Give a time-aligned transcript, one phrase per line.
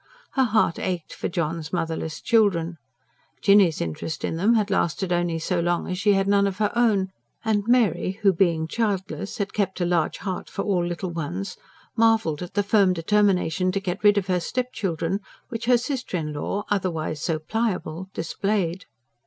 [0.31, 2.77] Her heart ached for John's motherless children.
[3.39, 6.71] Jinny's interest in them had lasted only so long as she had none of her
[6.75, 7.11] own;
[7.45, 11.55] and Mary, who being childless had kept a large heart for all little ones,
[11.95, 15.19] marvelled at the firm determination to get rid of her stepchildren
[15.49, 18.85] which her sister in law, otherwise so pliable, displayed.